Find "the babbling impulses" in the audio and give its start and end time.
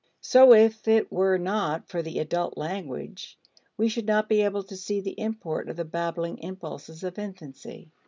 5.77-7.03